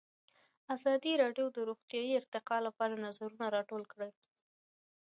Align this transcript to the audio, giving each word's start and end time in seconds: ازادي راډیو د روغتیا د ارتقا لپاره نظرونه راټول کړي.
ازادي 0.75 1.13
راډیو 1.23 1.47
د 1.51 1.57
روغتیا 1.69 2.01
د 2.05 2.17
ارتقا 2.19 2.57
لپاره 2.67 3.01
نظرونه 3.05 3.45
راټول 3.55 3.83
کړي. 3.93 4.11